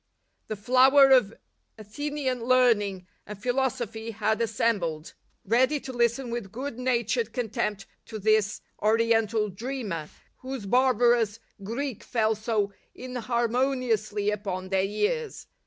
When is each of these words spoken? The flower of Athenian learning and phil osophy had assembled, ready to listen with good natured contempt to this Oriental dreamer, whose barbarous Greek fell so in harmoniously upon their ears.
The 0.47 0.55
flower 0.55 1.11
of 1.11 1.31
Athenian 1.77 2.43
learning 2.45 3.05
and 3.27 3.37
phil 3.39 3.57
osophy 3.57 4.11
had 4.15 4.41
assembled, 4.41 5.13
ready 5.45 5.79
to 5.79 5.93
listen 5.93 6.31
with 6.31 6.51
good 6.51 6.79
natured 6.79 7.33
contempt 7.33 7.85
to 8.07 8.17
this 8.17 8.61
Oriental 8.81 9.47
dreamer, 9.49 10.09
whose 10.37 10.65
barbarous 10.65 11.37
Greek 11.61 12.03
fell 12.03 12.33
so 12.33 12.73
in 12.95 13.13
harmoniously 13.15 14.31
upon 14.31 14.69
their 14.69 14.85
ears. 14.85 15.45